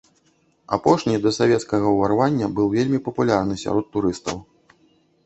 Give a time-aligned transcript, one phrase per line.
[0.77, 4.37] Апошні да савецкага ўварвання быў вельмі папулярны сярод турыстаў.